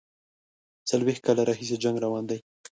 څلوېښت 0.89 1.21
کاله 1.25 1.41
راهیسي 1.49 1.77
جنګ 1.83 1.95
روان 2.05 2.23
دی. 2.29 2.39